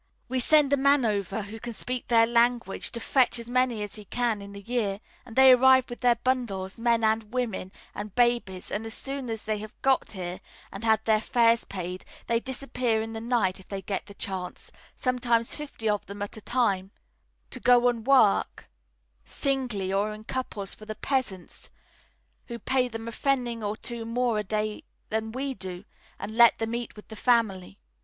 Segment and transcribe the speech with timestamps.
[0.27, 3.93] We send a man over who can speak their language, to fetch as many as
[3.93, 7.71] he can early in the year, and they arrive with their bundles, men and women
[7.93, 10.39] and babies, and as soon as they have got here
[10.71, 14.71] and had their fares paid, they disappear in the night if they get the chance,
[14.95, 16.89] sometimes fifty of them at a time,
[17.51, 18.69] to go and work
[19.23, 21.69] singly or in couples for the peasants,
[22.47, 25.85] who pay them a pfenning or two more a day than we do,
[26.17, 27.77] and let them eat with the family.